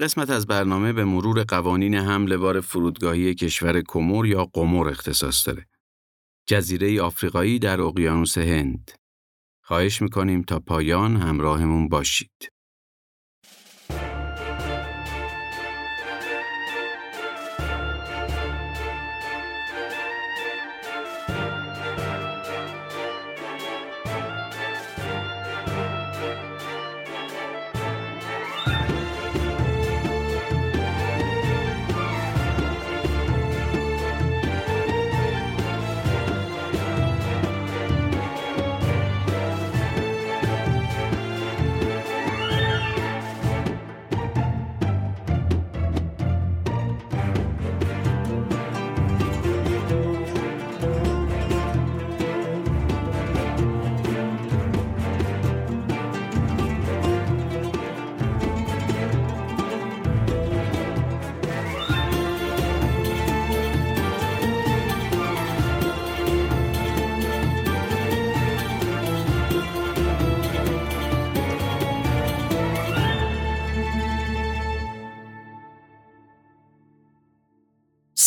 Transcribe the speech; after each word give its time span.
قسمت 0.00 0.30
از 0.30 0.46
برنامه 0.46 0.92
به 0.92 1.04
مرور 1.04 1.42
قوانین 1.42 1.94
حمل 1.94 2.36
بار 2.36 2.60
فرودگاهی 2.60 3.34
کشور 3.34 3.82
کمور 3.88 4.26
یا 4.26 4.44
قمر 4.44 4.88
اختصاص 4.88 5.48
داره. 5.48 5.66
جزیره 6.46 7.02
آفریقایی 7.02 7.58
در 7.58 7.80
اقیانوس 7.80 8.38
هند. 8.38 8.90
خواهش 9.64 10.02
می‌کنیم 10.02 10.42
تا 10.42 10.60
پایان 10.60 11.16
همراهمون 11.16 11.88
باشید. 11.88 12.48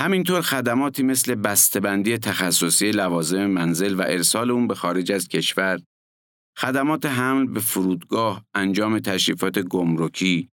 همینطور 0.00 0.40
خدماتی 0.40 1.02
مثل 1.02 1.34
بسته‌بندی 1.34 2.18
تخصصی 2.18 2.90
لوازم 2.90 3.46
منزل 3.46 3.94
و 3.94 4.02
ارسال 4.02 4.50
اون 4.50 4.66
به 4.66 4.74
خارج 4.74 5.12
از 5.12 5.28
کشور، 5.28 5.80
خدمات 6.58 7.06
حمل 7.06 7.46
به 7.46 7.60
فرودگاه، 7.60 8.44
انجام 8.54 8.98
تشریفات 8.98 9.58
گمرکی، 9.58 10.48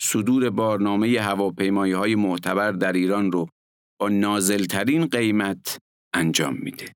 صدور 0.00 0.50
بارنامه 0.50 1.20
هواپیمایی 1.20 1.92
های 1.92 2.14
معتبر 2.14 2.72
در 2.72 2.92
ایران 2.92 3.32
رو 3.32 3.48
با 4.00 4.08
نازلترین 4.08 5.06
قیمت 5.06 5.78
انجام 6.14 6.56
میده. 6.56 6.92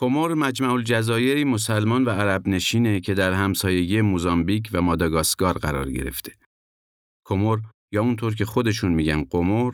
کمور 0.00 0.34
مجمع 0.34 0.72
الجزایری 0.72 1.44
مسلمان 1.44 2.04
و 2.04 2.10
عرب 2.10 2.48
نشینه 2.48 3.00
که 3.00 3.14
در 3.14 3.32
همسایگی 3.32 4.00
موزامبیک 4.00 4.70
و 4.72 4.82
ماداگاسکار 4.82 5.58
قرار 5.58 5.90
گرفته. 5.90 6.32
کمور 7.26 7.60
یا 7.92 8.02
اونطور 8.02 8.34
که 8.34 8.44
خودشون 8.44 8.92
میگن 8.92 9.24
قمر 9.24 9.72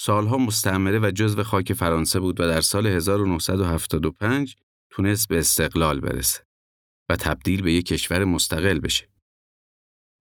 سالها 0.00 0.38
مستعمره 0.38 0.98
و 0.98 1.10
جزو 1.10 1.42
خاک 1.42 1.72
فرانسه 1.72 2.20
بود 2.20 2.40
و 2.40 2.46
در 2.46 2.60
سال 2.60 2.86
1975 2.86 4.56
تونست 4.90 5.28
به 5.28 5.38
استقلال 5.38 6.00
برسه 6.00 6.44
و 7.08 7.16
تبدیل 7.16 7.62
به 7.62 7.72
یک 7.72 7.86
کشور 7.86 8.24
مستقل 8.24 8.80
بشه. 8.80 9.08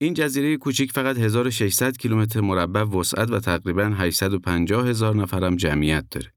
این 0.02 0.14
جزیره 0.14 0.58
کوچیک 0.58 0.92
فقط 0.92 1.18
1600 1.18 1.98
کیلومتر 1.98 2.42
مربع 2.42 2.84
وسعت 2.84 3.32
و 3.32 3.40
تقریبا 3.40 3.86
850 3.86 4.88
هزار 4.88 5.16
نفرم 5.16 5.56
جمعیت 5.56 6.06
داره. 6.12 6.34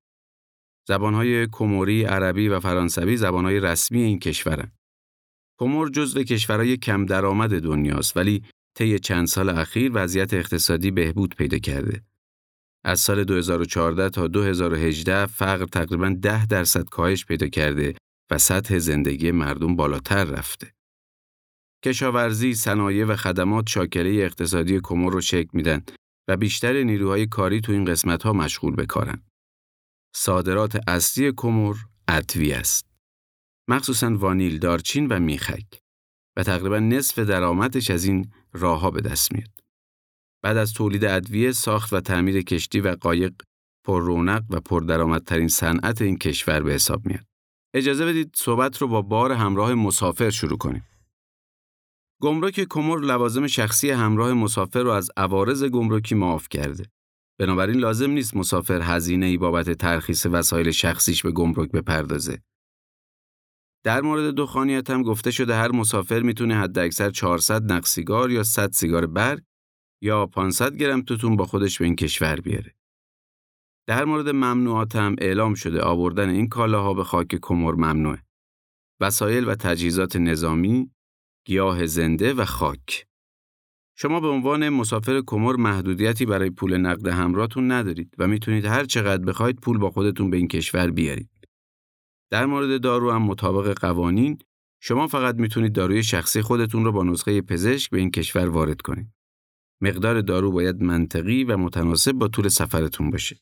زبانهای 0.89 1.47
کموری، 1.47 2.05
عربی 2.05 2.49
و 2.49 2.61
فرانسوی 2.61 3.17
زبانهای 3.17 3.61
رسمی 3.61 4.03
این 4.03 4.19
کشورن. 4.19 4.73
کمور 5.61 5.91
جزو 5.91 6.23
کشورهای 6.23 6.77
کم 6.77 7.07
درآمد 7.07 7.61
دنیاست 7.61 8.17
ولی 8.17 8.43
طی 8.75 8.99
چند 8.99 9.27
سال 9.27 9.49
اخیر 9.49 9.91
وضعیت 9.95 10.35
اقتصادی 10.35 10.91
بهبود 10.91 11.35
پیدا 11.35 11.59
کرده. 11.59 12.10
از 12.85 13.01
سال 13.01 13.25
2014 13.25 14.11
تا 14.11 14.29
2018 14.29 15.27
فقر 15.27 15.65
تقریبا 15.65 16.17
10 16.23 16.47
درصد 16.47 16.89
کاهش 16.89 17.25
پیدا 17.25 17.49
کرده 17.49 17.95
و 18.31 18.39
سطح 18.39 18.79
زندگی 18.79 19.31
مردم 19.31 19.77
بالاتر 19.77 20.25
رفته. 20.25 20.73
کشاورزی، 21.85 22.55
صنایع 22.55 23.05
و 23.05 23.17
خدمات 23.17 23.69
شاکله 23.69 24.25
اقتصادی 24.25 24.81
کمر 24.83 25.13
رو 25.13 25.21
شکل 25.21 25.49
میدن 25.53 25.83
و 26.29 26.37
بیشتر 26.37 26.83
نیروهای 26.83 27.27
کاری 27.27 27.61
تو 27.61 27.73
این 27.73 27.85
قسمت 27.85 28.23
ها 28.23 28.33
مشغول 28.33 28.75
به 28.75 28.87
کارن. 28.87 29.23
صادرات 30.17 30.81
اصلی 30.89 31.33
کمر 31.37 31.77
ادویه 32.09 32.57
است. 32.57 32.87
مخصوصا 33.69 34.17
وانیل، 34.17 34.59
دارچین 34.59 35.07
و 35.07 35.21
میخک 35.21 35.81
و 36.37 36.43
تقریبا 36.43 36.79
نصف 36.79 37.19
درآمدش 37.19 37.91
از 37.91 38.05
این 38.05 38.33
راهها 38.53 38.91
به 38.91 39.01
دست 39.01 39.33
میاد. 39.33 39.60
بعد 40.43 40.57
از 40.57 40.73
تولید 40.73 41.05
ادویه، 41.05 41.53
ساخت 41.53 41.93
و 41.93 42.01
تعمیر 42.01 42.43
کشتی 42.43 42.81
و 42.81 42.97
قایق 43.01 43.33
پر 43.85 44.03
رونق 44.03 44.45
و 44.51 44.61
پردرآمدترین 44.61 45.49
صنعت 45.49 46.03
این 46.03 46.19
کشور 46.19 46.61
به 46.63 46.73
حساب 46.73 47.07
میاد. 47.07 47.25
اجازه 47.75 48.07
بدید 48.07 48.35
صحبت 48.37 48.79
رو 48.79 48.89
با 48.89 49.03
بار 49.03 49.33
همراه 49.33 49.75
مسافر 49.75 50.31
شروع 50.31 50.59
کنیم. 50.59 50.87
گمرک 52.23 52.61
کمر 52.71 52.99
لوازم 52.99 53.47
شخصی 53.47 53.91
همراه 53.91 54.33
مسافر 54.33 54.83
رو 54.83 54.91
از 54.91 55.11
عوارض 55.17 55.65
گمرکی 55.65 56.15
معاف 56.15 56.49
کرده. 56.49 56.85
بنابراین 57.39 57.77
لازم 57.77 58.11
نیست 58.11 58.37
مسافر 58.37 58.81
هزینه 58.83 59.27
ای 59.27 59.37
بابت 59.37 59.71
ترخیص 59.71 60.27
وسایل 60.27 60.71
شخصیش 60.71 61.23
به 61.23 61.31
گمرک 61.33 61.71
بپردازه. 61.71 62.43
در 63.85 64.01
مورد 64.01 64.35
دخانیت 64.35 64.91
هم 64.91 65.03
گفته 65.03 65.31
شده 65.31 65.55
هر 65.55 65.73
مسافر 65.73 66.21
می‌تونه 66.21 66.55
حداکثر 66.55 67.11
400 67.11 67.73
نق 67.73 67.87
سیگار 67.87 68.31
یا 68.31 68.43
100 68.43 68.73
سیگار 68.73 69.07
برگ 69.07 69.43
یا 70.03 70.27
500 70.27 70.77
گرم 70.77 71.03
توتون 71.03 71.37
با 71.37 71.47
خودش 71.47 71.79
به 71.79 71.85
این 71.85 71.97
کشور 71.97 72.41
بیاره. 72.41 72.75
در 73.87 74.05
مورد 74.05 74.29
ممنوعات 74.29 74.97
هم 74.97 75.17
اعلام 75.19 75.55
شده 75.55 75.81
آوردن 75.81 76.29
این 76.29 76.49
کالاها 76.49 76.95
به 76.95 77.05
خاک 77.05 77.39
کمر 77.43 77.75
ممنوعه. 77.75 78.23
وسایل 79.01 79.49
و 79.49 79.55
تجهیزات 79.55 80.17
نظامی، 80.17 80.91
گیاه 81.47 81.87
زنده 81.87 82.35
و 82.35 82.45
خاک. 82.45 83.07
شما 83.97 84.21
به 84.21 84.29
عنوان 84.29 84.69
مسافر 84.69 85.23
کمر 85.27 85.57
محدودیتی 85.57 86.27
برای 86.27 86.51
پول 86.51 86.77
نقد 86.77 87.07
همراهتون 87.07 87.73
ندارید 87.73 88.15
و 88.19 88.27
می‌تونید 88.27 88.65
هر 88.65 88.85
چقدر 88.85 89.25
بخواید 89.25 89.57
پول 89.57 89.79
با 89.79 89.91
خودتون 89.91 90.31
به 90.31 90.37
این 90.37 90.49
کشور 90.49 90.91
بیارید. 90.91 91.31
در 92.31 92.47
مورد 92.47 92.81
دارو 92.81 93.11
هم 93.11 93.23
مطابق 93.23 93.79
قوانین 93.81 94.39
شما 94.83 95.07
فقط 95.07 95.35
می‌تونید 95.35 95.73
داروی 95.73 96.03
شخصی 96.03 96.43
خودتون 96.43 96.85
رو 96.85 96.93
با 96.93 97.05
نسخه 97.05 97.43
پزشک 97.43 97.91
به 97.91 97.99
این 97.99 98.11
کشور 98.11 98.49
وارد 98.49 98.81
کنید. 98.81 99.20
مقدار 99.81 100.21
دارو 100.21 100.53
باید 100.53 100.83
منطقی 100.83 101.45
و 101.45 101.57
متناسب 101.57 102.13
با 102.13 102.29
طول 102.29 102.49
سفرتون 102.49 103.11
باشه. 103.11 103.37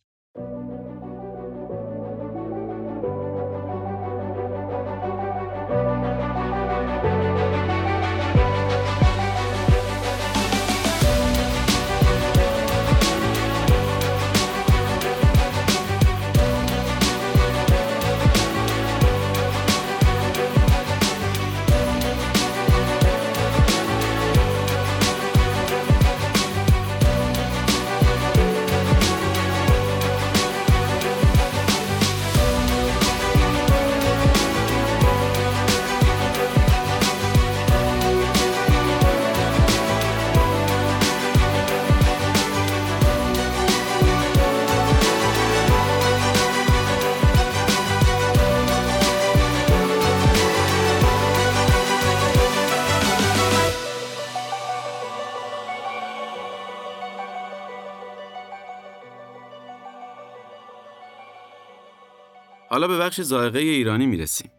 حالا 62.70 62.88
به 62.88 62.98
بخش 62.98 63.22
ذائقه 63.22 63.58
ایرانی 63.58 64.06
می‌رسیم. 64.06 64.50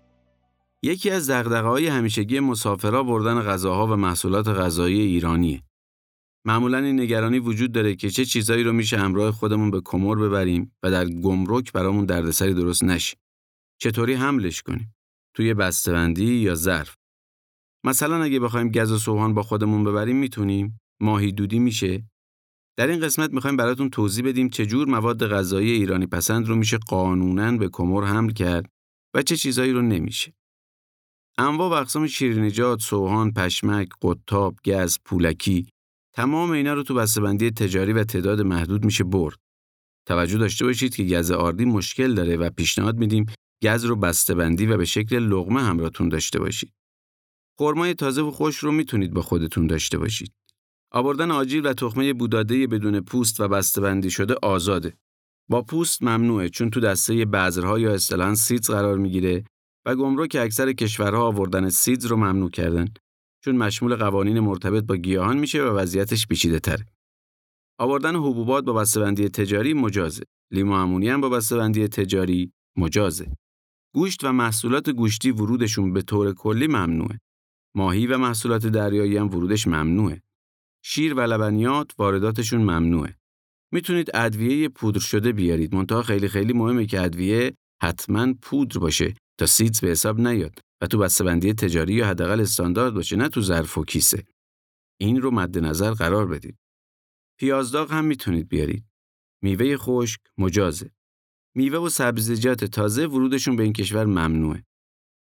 یکی 0.84 1.10
از 1.10 1.30
دغدغه‌های 1.30 1.88
همیشگی 1.88 2.40
مسافرا 2.40 3.04
بردن 3.04 3.42
غذاها 3.42 3.88
و 3.88 3.96
محصولات 3.96 4.48
غذایی 4.48 5.02
ایرانیه. 5.02 5.64
معمولا 6.46 6.78
این 6.78 7.00
نگرانی 7.00 7.40
وجود 7.40 7.72
داره 7.72 7.96
که 7.96 8.10
چه 8.10 8.26
چیزایی 8.26 8.64
رو 8.64 8.74
میشه 8.74 8.98
همراه 8.98 9.32
خودمون 9.32 9.72
به 9.72 9.82
کمر 9.86 10.16
ببریم 10.16 10.72
و 10.84 10.92
در 10.92 11.06
گمرک 11.06 11.72
برامون 11.72 12.06
دردسری 12.06 12.54
درست 12.54 12.84
نشه. 12.84 13.18
چطوری 13.82 14.14
حملش 14.14 14.62
کنیم؟ 14.62 14.96
توی 15.36 15.54
بسته‌بندی 15.54 16.34
یا 16.36 16.56
ظرف؟ 16.56 16.96
مثلا 17.84 18.24
اگه 18.24 18.40
بخوایم 18.40 18.72
گز 18.72 18.92
و 18.92 18.98
سوهان 18.98 19.34
با 19.34 19.44
خودمون 19.44 19.84
ببریم 19.84 20.16
می‌تونیم؟ 20.18 20.80
ماهی 21.02 21.32
دودی 21.32 21.60
میشه؟ 21.60 22.09
در 22.80 22.88
این 22.88 23.00
قسمت 23.00 23.34
می‌خوایم 23.34 23.58
براتون 23.58 23.90
توضیح 23.90 24.26
بدیم 24.26 24.50
چجور 24.50 24.88
مواد 24.88 25.28
غذایی 25.28 25.72
ایرانی 25.72 26.08
پسند 26.08 26.48
رو 26.48 26.56
میشه 26.56 26.78
قانونا 26.78 27.58
به 27.58 27.70
کمر 27.70 28.04
حمل 28.04 28.32
کرد 28.32 28.70
و 29.14 29.22
چه 29.22 29.38
چیزایی 29.38 29.72
رو 29.72 29.82
نمیشه. 29.82 30.34
انواع 31.38 31.70
و 31.70 31.74
اقسام 31.74 32.08
شیرینیجات، 32.08 32.80
سوهان، 32.80 33.34
پشمک، 33.34 33.90
قطاب، 34.02 34.56
گز، 34.66 34.98
پولکی 35.06 35.68
تمام 36.16 36.52
اینا 36.52 36.74
رو 36.74 36.84
تو 36.84 36.94
بسته‌بندی 36.94 37.52
تجاری 37.52 37.94
و 37.94 38.04
تعداد 38.04 38.42
محدود 38.42 38.86
میشه 38.86 39.04
برد. 39.04 39.38
توجه 40.08 40.38
داشته 40.38 40.66
باشید 40.66 40.96
که 40.96 41.04
گز 41.04 41.32
آردی 41.32 41.66
مشکل 41.66 42.14
داره 42.14 42.38
و 42.38 42.50
پیشنهاد 42.50 42.98
میدیم 42.98 43.26
گز 43.64 43.86
رو 43.86 43.96
بسته‌بندی 43.96 44.66
و 44.66 44.78
به 44.78 44.86
شکل 44.86 45.20
لغمه 45.20 45.62
همراهتون 45.62 46.10
داشته 46.10 46.40
باشید. 46.40 46.74
خرمای 47.60 47.94
تازه 47.94 48.22
و 48.22 48.32
خوش 48.32 48.58
رو 48.58 48.72
می‌تونید 48.72 49.14
با 49.14 49.22
خودتون 49.22 49.68
داشته 49.68 49.98
باشید. 49.98 50.39
آوردن 50.92 51.32
آجیل 51.32 51.66
و 51.66 51.74
تخمه 51.74 52.14
بوداده 52.14 52.68
بدون 52.68 53.02
پوست 53.02 53.40
و 53.40 53.48
بسته‌بندی 53.48 54.12
شده 54.12 54.36
آزاده. 54.44 54.94
با 55.50 55.62
پوست 55.62 56.04
ممنوعه 56.04 56.50
چون 56.50 56.70
تو 56.70 56.80
دسته 56.80 57.26
بذرها 57.26 57.80
یا 57.80 57.94
اصطلاحاً 57.94 58.36
سیدز 58.36 58.72
قرار 58.72 58.98
می‌گیره 58.98 59.44
و 59.86 59.96
گمرک 59.96 60.38
اکثر 60.40 60.74
کشورها 60.74 61.28
آوردن 61.28 61.70
سیدز 61.70 62.06
رو 62.06 62.18
ممنوع 62.18 62.50
کردن 62.50 62.88
چون 63.46 63.56
مشمول 63.56 63.96
قوانین 63.96 64.40
مرتبط 64.40 64.84
با 64.84 64.96
گیاهان 64.96 65.38
میشه 65.38 65.64
و 65.64 65.68
وضعیتش 65.68 66.28
پیچیده 66.28 66.60
تره. 66.60 66.86
آوردن 67.80 68.16
حبوبات 68.16 68.64
با 68.64 68.74
بسته‌بندی 68.74 69.30
تجاری 69.30 69.74
مجازه. 69.74 70.24
لیمو 70.52 70.74
امونی 70.74 71.10
هم 71.10 71.22
با 71.22 71.30
بسته‌بندی 71.30 71.88
تجاری 71.88 72.52
مجازه. 72.78 73.32
گوشت 73.96 74.24
و 74.24 74.32
محصولات 74.32 74.90
گوشتی 74.90 75.32
ورودشون 75.32 75.94
به 75.94 76.02
طور 76.02 76.34
کلی 76.34 76.68
ممنوعه. 76.68 77.20
ماهی 77.76 78.08
و 78.08 78.18
محصولات 78.18 78.68
دریایی 78.68 79.18
هم 79.18 79.28
ورودش 79.28 79.68
ممنوعه. 79.68 80.22
شیر 80.84 81.14
و 81.14 81.20
لبنیات 81.20 81.92
وارداتشون 81.98 82.62
ممنوعه. 82.62 83.16
می‌تونید 83.74 84.12
ادویه 84.14 84.70
پودر 84.70 85.00
شده 85.00 85.32
بیارید. 85.32 85.76
منتها 85.76 86.02
خیلی 86.02 86.28
خیلی 86.28 86.54
مهمه 86.54 86.86
که 86.86 87.02
ادویه 87.02 87.54
حتما 87.84 88.34
پودر 88.42 88.80
باشه 88.80 89.14
تا 89.40 89.46
سیدز 89.46 89.82
به 89.82 89.88
حساب 89.88 90.20
نیاد 90.20 90.60
و 90.82 90.88
تو 90.88 90.98
بسته‌بندی 90.98 91.54
تجاری 91.54 91.94
یا 91.94 92.08
حداقل 92.08 92.42
استاندارد 92.42 92.94
باشه 92.94 93.16
نه 93.16 93.30
تو 93.30 93.42
ظرف 93.42 93.78
و 93.78 93.84
کیسه. 93.84 94.24
این 95.02 95.22
رو 95.22 95.32
مد 95.32 95.58
نظر 95.58 95.92
قرار 95.92 96.28
بدید. 96.28 96.58
پیازداغ 97.40 97.92
هم 97.92 98.06
می‌تونید 98.06 98.48
بیارید. 98.48 98.86
میوه 99.44 99.78
خشک 99.78 100.20
مجازه. 100.38 100.92
میوه 101.56 101.78
و 101.78 101.90
سبزیجات 101.90 102.66
تازه 102.66 103.08
ورودشون 103.08 103.56
به 103.56 103.64
این 103.64 103.74
کشور 103.74 104.06
ممنوعه. 104.06 104.64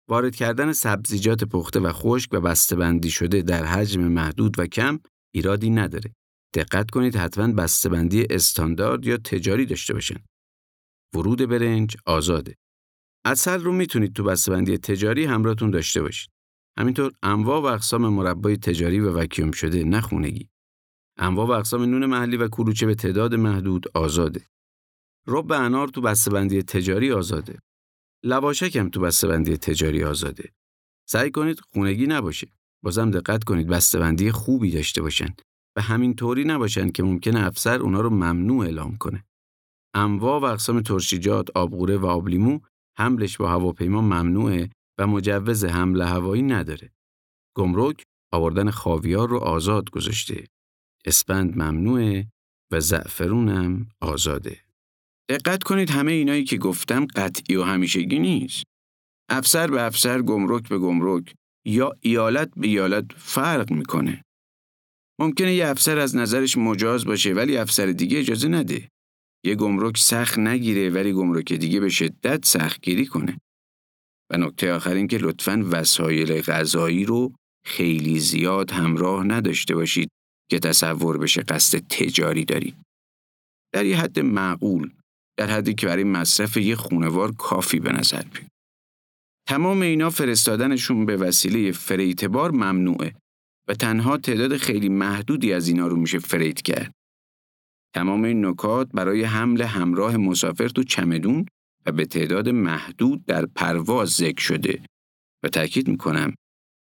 وارد 0.10 0.36
کردن 0.36 0.72
سبزیجات 0.72 1.44
پخته 1.44 1.80
و 1.80 1.92
خشک 1.92 2.30
و 2.34 2.42
بسته‌بندی 2.42 3.12
شده 3.12 3.42
در 3.42 3.66
حجم 3.66 4.02
محدود 4.02 4.60
و 4.60 4.68
کم 4.68 5.00
ایرادی 5.36 5.70
نداره. 5.70 6.16
دقت 6.54 6.92
کنید 6.92 7.16
حتما 7.16 7.54
بسته‌بندی 7.54 8.26
استاندارد 8.30 9.06
یا 9.06 9.18
تجاری 9.18 9.66
داشته 9.66 9.94
باشن. 9.94 10.20
ورود 11.16 11.42
برنج 11.42 11.98
آزاده. 12.06 12.56
اصل 13.26 13.64
رو 13.64 13.72
می‌تونید 13.72 14.14
تو 14.14 14.24
بسته‌بندی 14.24 14.78
تجاری 14.78 15.26
همراهتون 15.26 15.72
داشته 15.72 16.02
باشید. 16.02 16.30
همینطور 16.78 17.12
انواع 17.24 17.62
و 17.62 17.66
اقسام 17.66 18.08
مربای 18.08 18.58
تجاری 18.58 19.00
و 19.00 19.18
وکیوم 19.18 19.52
شده 19.52 19.84
نه 19.84 20.02
خونگی. 20.02 20.50
انواع 21.18 21.48
و 21.48 21.52
اقسام 21.52 21.84
نون 21.84 22.06
محلی 22.06 22.38
و 22.38 22.48
کلوچه 22.48 22.86
به 22.86 22.96
تعداد 22.96 23.36
محدود 23.36 23.98
آزاده. 23.98 24.42
رب 25.28 25.52
انار 25.52 25.88
تو 25.88 26.02
بسته‌بندی 26.02 26.64
تجاری 26.64 27.12
آزاده. 27.12 27.60
لواشک 28.24 28.76
هم 28.76 28.90
تو 28.90 29.00
بسته‌بندی 29.00 29.58
تجاری 29.58 30.04
آزاده. 30.04 30.54
سعی 31.10 31.32
کنید 31.32 31.60
خونگی 31.60 32.08
نباشه. 32.08 32.48
بازم 32.86 33.12
دقت 33.12 33.44
کنید 33.44 33.68
بسته‌بندی 33.68 34.32
خوبی 34.32 34.72
داشته 34.72 35.02
باشن 35.02 35.36
و 35.78 35.82
همین 35.82 36.16
طوری 36.16 36.44
نباشن 36.44 36.90
که 36.90 37.04
ممکنه 37.04 37.46
افسر 37.46 37.80
اونا 37.80 38.02
رو 38.02 38.10
ممنوع 38.10 38.66
اعلام 38.66 38.98
کنه. 38.98 39.26
انواع 39.96 40.42
و 40.42 40.44
اقسام 40.44 40.82
ترشیجات، 40.82 41.50
آبغوره 41.56 41.98
و 41.98 42.06
آبلیمو 42.06 42.60
حملش 42.98 43.38
با 43.38 43.50
هواپیما 43.50 44.02
ممنوعه 44.02 44.70
و 45.00 45.08
مجوز 45.08 45.66
حمل 45.66 46.02
هوایی 46.02 46.42
نداره. 46.42 46.92
گمرک 47.58 48.04
آوردن 48.34 48.72
خاویار 48.72 49.30
رو 49.30 49.38
آزاد 49.38 49.90
گذاشته. 49.90 50.48
اسپند 51.06 51.58
ممنوعه 51.58 52.28
و 52.72 52.80
زعفرونم 52.80 53.90
آزاده. 54.02 54.60
دقت 55.30 55.64
کنید 55.64 55.90
همه 55.90 56.12
اینایی 56.12 56.44
که 56.44 56.58
گفتم 56.58 57.06
قطعی 57.06 57.56
و 57.56 57.64
همیشگی 57.64 58.20
نیست. 58.20 58.64
افسر 59.30 59.68
به 59.68 59.82
افسر 59.82 60.22
گمرک 60.22 60.70
به 60.70 60.78
گمرک 60.78 61.34
یا 61.66 61.92
ایالت 62.02 62.52
به 62.58 62.68
ایالت 62.68 63.06
فرق 63.18 63.72
می‌کنه. 63.72 64.22
ممکنه 65.20 65.54
یه 65.54 65.68
افسر 65.68 65.98
از 65.98 66.16
نظرش 66.16 66.58
مجاز 66.58 67.06
باشه 67.06 67.34
ولی 67.34 67.58
افسر 67.58 67.86
دیگه 67.86 68.20
اجازه 68.20 68.48
نده. 68.48 68.90
یه 69.46 69.56
گمرک 69.56 69.98
سخت 69.98 70.40
نگیره 70.40 70.90
ولی 70.90 71.14
گمرک 71.14 71.54
دیگه 71.54 71.80
به 71.80 71.90
شدت 71.90 72.46
سخت 72.46 72.82
گیری 72.82 73.06
کنه. 73.06 73.38
و 74.32 74.38
نکته 74.38 74.74
آخر 74.74 74.94
این 74.94 75.08
که 75.08 75.18
لطفاً 75.18 75.64
وسایل 75.72 76.42
غذایی 76.42 77.06
رو 77.06 77.34
خیلی 77.66 78.20
زیاد 78.20 78.72
همراه 78.72 79.24
نداشته 79.24 79.76
باشید 79.76 80.10
که 80.52 80.60
تصور 80.60 81.18
بشه 81.18 81.42
قصد 81.42 81.80
تجاری 81.80 82.46
دارید. 82.46 82.76
در 83.74 83.86
یه 83.86 83.98
حد 83.98 84.20
معقول، 84.20 84.92
در 85.38 85.48
حدی 85.48 85.74
که 85.74 85.88
برای 85.88 86.04
مصرف 86.04 86.58
یه 86.58 86.76
خونوار 86.76 87.32
کافی 87.32 87.80
به 87.80 87.92
نظر 87.92 88.22
بیاد. 88.22 88.55
تمام 89.48 89.82
اینا 89.82 90.10
فرستادنشون 90.10 91.06
به 91.06 91.18
وسیله 91.18 91.72
فریتبار 91.72 92.52
ممنوعه 92.52 93.16
و 93.68 93.74
تنها 93.74 94.18
تعداد 94.18 94.58
خیلی 94.58 94.90
محدودی 94.90 95.54
از 95.54 95.68
اینا 95.68 95.88
رو 95.88 95.96
میشه 95.96 96.20
فریت 96.20 96.62
کرد. 96.62 96.92
تمام 97.96 98.24
این 98.24 98.46
نکات 98.46 98.90
برای 98.94 99.24
حمل 99.24 99.62
همراه 99.62 100.18
مسافر 100.18 100.68
تو 100.68 100.84
چمدون 100.84 101.46
و 101.86 101.92
به 101.92 102.06
تعداد 102.06 102.50
محدود 102.50 103.26
در 103.26 103.46
پرواز 103.46 104.10
ذکر 104.10 104.42
شده 104.42 104.82
و 105.44 105.50
تاکید 105.50 105.88
می‌کنم 105.88 106.36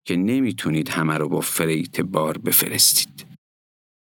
که 0.07 0.17
نمی‌تونید 0.17 0.89
همه 0.89 1.19
رو 1.19 1.29
با 1.29 1.41
فریت 1.41 2.01
بار 2.01 2.39
بفرستید. 2.39 3.27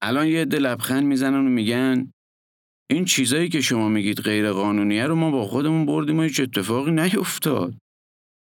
الان 0.02 0.28
یه 0.28 0.42
عده 0.42 0.60
لبخند 0.60 1.04
می‌زنن 1.04 1.48
و 1.48 1.50
میگن 1.50 2.12
این 2.90 3.06
چیزایی 3.06 3.50
که 3.50 3.62
شما 3.62 3.90
میگید 3.90 4.22
غیر 4.22 4.52
قانونیه 4.52 5.08
رو 5.08 5.16
ما 5.16 5.32
با 5.32 5.48
خودمون 5.48 5.86
بردیم 5.86 6.20
و 6.20 6.22
هیچ 6.22 6.40
اتفاقی 6.40 6.92
نیفتاد. 6.92 7.78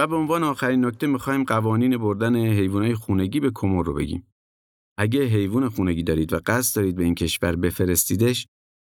و 0.00 0.06
به 0.06 0.16
عنوان 0.16 0.44
آخرین 0.44 0.84
نکته 0.84 1.06
می‌خوایم 1.06 1.44
قوانین 1.44 1.98
بردن 1.98 2.36
حیوانات 2.36 2.94
خونگی 2.94 3.40
به 3.40 3.50
کمر 3.54 3.84
رو 3.84 3.94
بگیم. 3.94 4.32
اگه 4.98 5.24
حیوان 5.24 5.68
خونگی 5.68 6.02
دارید 6.02 6.32
و 6.32 6.40
قصد 6.46 6.76
دارید 6.76 6.96
به 6.96 7.04
این 7.04 7.14
کشور 7.14 7.56
بفرستیدش، 7.56 8.46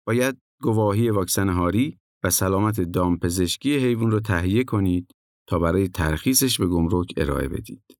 باید 0.07 0.39
گواهی 0.63 1.11
واکسن 1.11 1.49
هاری 1.49 1.99
و 2.25 2.31
سلامت 2.31 2.81
دامپزشکی 2.81 3.77
حیوان 3.77 4.11
رو 4.11 4.21
تهیه 4.21 4.65
کنید 4.65 5.15
تا 5.49 5.59
برای 5.59 5.89
ترخیصش 5.89 6.61
به 6.61 6.67
گمرک 6.67 7.13
ارائه 7.17 7.49
بدید. 7.49 7.98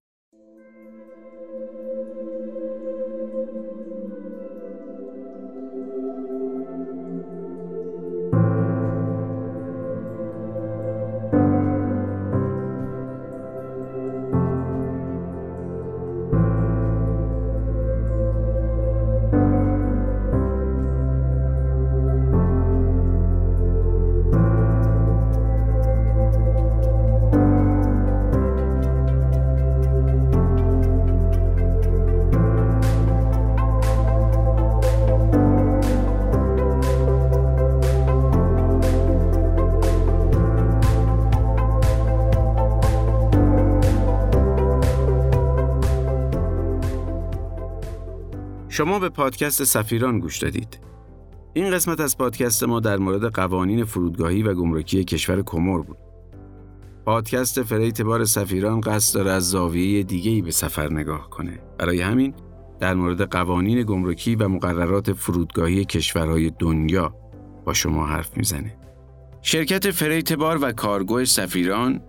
شما 48.79 48.99
به 48.99 49.09
پادکست 49.09 49.65
سفیران 49.65 50.19
گوش 50.19 50.39
دادید. 50.39 50.81
این 51.53 51.71
قسمت 51.71 52.01
از 52.01 52.19
پادکست 52.19 52.65
ما 52.65 52.81
در 52.81 52.97
مورد 52.97 53.25
قوانین 53.25 53.85
فرودگاهی 53.85 54.43
و 54.43 54.55
گمرکی 54.55 55.05
کشور 55.05 55.43
کومور 55.43 55.79
بود. 55.81 55.97
پادکست 57.05 57.63
freight 57.63 58.03
بار 58.03 58.25
سفیران 58.25 58.81
قصد 58.81 59.15
داره 59.15 59.31
از 59.31 59.51
زاویه 59.51 60.03
دیگه‌ای 60.03 60.43
به 60.43 60.51
سفر 60.51 60.93
نگاه 60.93 61.31
کنه. 61.31 61.59
برای 61.79 62.01
همین 62.01 62.35
در 62.81 62.95
مورد 62.95 63.31
قوانین 63.31 63.83
گمرکی 63.83 64.35
و 64.35 64.49
مقررات 64.49 65.13
فرودگاهی 65.13 65.85
کشورهای 65.85 66.51
دنیا 66.59 67.15
با 67.65 67.73
شما 67.73 68.07
حرف 68.07 68.37
می‌زنه. 68.37 68.77
شرکت 69.43 69.91
freight 69.91 70.33
بار 70.33 70.59
و 70.63 70.73
کارگو 70.73 71.25
سفیران 71.25 72.01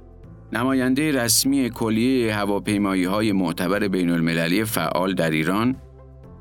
نماینده 0.54 1.12
رسمی 1.12 1.70
کلیه 1.70 2.36
هواپیمایی 2.36 3.04
های 3.04 3.32
معتبر 3.32 3.88
بین 3.88 4.10
المللی 4.10 4.64
فعال 4.64 5.14
در 5.14 5.30
ایران 5.30 5.76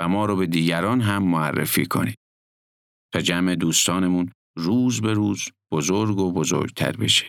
و 0.00 0.08
ما 0.08 0.24
رو 0.24 0.36
به 0.36 0.46
دیگران 0.46 1.00
هم 1.00 1.22
معرفی 1.22 1.86
کنید 1.86 2.18
تا 3.14 3.20
جمع 3.20 3.54
دوستانمون 3.54 4.30
روز 4.58 5.00
به 5.00 5.12
روز 5.12 5.44
بزرگ 5.72 6.18
و 6.18 6.32
بزرگتر 6.32 6.92
بشه. 6.92 7.28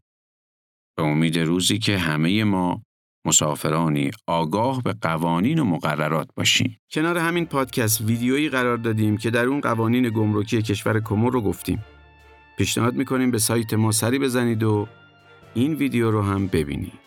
به 0.97 1.03
امید 1.03 1.39
روزی 1.39 1.79
که 1.79 1.97
همه 1.97 2.43
ما 2.43 2.81
مسافرانی 3.27 4.12
آگاه 4.27 4.83
به 4.83 4.93
قوانین 5.01 5.59
و 5.59 5.63
مقررات 5.63 6.29
باشیم. 6.36 6.77
کنار 6.91 7.17
همین 7.17 7.45
پادکست 7.45 8.01
ویدیویی 8.01 8.50
قرار 8.50 8.77
دادیم 8.77 9.17
که 9.17 9.29
در 9.29 9.45
اون 9.45 9.62
قوانین 9.62 10.09
گمرکی 10.09 10.62
کشور 10.62 11.00
کمر 11.00 11.31
رو 11.31 11.41
گفتیم. 11.41 11.86
پیشنهاد 12.57 12.95
می‌کنیم 12.95 13.31
به 13.31 13.38
سایت 13.38 13.74
ما 13.74 13.91
سری 13.91 14.19
بزنید 14.19 14.63
و 14.63 14.88
این 15.53 15.74
ویدیو 15.74 16.12
رو 16.12 16.21
هم 16.21 16.47
ببینید. 16.47 17.00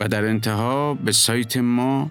و 0.00 0.08
در 0.08 0.24
انتها 0.24 0.94
به 0.94 1.12
سایت 1.12 1.56
ما 1.56 2.10